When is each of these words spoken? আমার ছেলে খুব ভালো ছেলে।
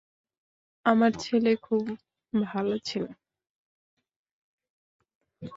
আমার 0.85 1.11
ছেলে 1.19 1.51
খুব 1.61 1.83
ভালো 2.33 2.75
ছেলে। 2.85 3.11